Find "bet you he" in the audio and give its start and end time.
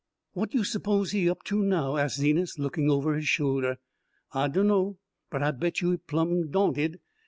5.51-5.97